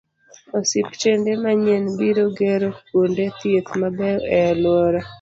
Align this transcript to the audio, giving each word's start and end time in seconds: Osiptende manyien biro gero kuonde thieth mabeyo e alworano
Osiptende 0.59 1.29
manyien 1.43 1.85
biro 1.99 2.25
gero 2.39 2.69
kuonde 2.87 3.25
thieth 3.37 3.71
mabeyo 3.81 4.19
e 4.37 4.39
alworano 4.51 5.09